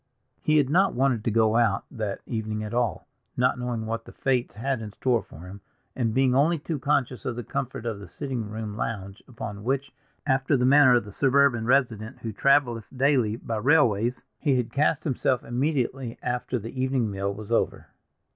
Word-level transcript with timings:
He 0.41 0.57
had 0.57 0.67
not 0.67 0.95
wanted 0.95 1.23
to 1.25 1.29
go 1.29 1.55
out 1.57 1.85
that 1.91 2.21
evening 2.25 2.63
at 2.63 2.73
all, 2.73 3.07
not 3.37 3.59
knowing 3.59 3.85
what 3.85 4.05
the 4.05 4.11
fates 4.11 4.55
had 4.55 4.81
in 4.81 4.91
store 4.93 5.21
for 5.21 5.41
him, 5.45 5.61
and 5.95 6.11
being 6.15 6.33
only 6.33 6.57
too 6.57 6.79
conscious 6.79 7.23
of 7.23 7.35
the 7.35 7.43
comfort 7.43 7.85
of 7.85 7.99
the 7.99 8.07
sitting 8.07 8.49
room 8.49 8.75
lounge, 8.75 9.21
upon 9.27 9.63
which, 9.63 9.91
after 10.25 10.57
the 10.57 10.65
manner 10.65 10.95
of 10.95 11.05
the 11.05 11.11
suburban 11.11 11.65
resident 11.67 12.17
who 12.23 12.31
traveleth 12.33 12.87
daily 12.97 13.35
by 13.35 13.57
railways, 13.57 14.23
he 14.39 14.57
had 14.57 14.73
cast 14.73 15.03
himself 15.03 15.43
immediately 15.43 16.17
after 16.23 16.57
the 16.57 16.81
evening 16.81 17.11
meal 17.11 17.31
was 17.31 17.51
over. 17.51 17.85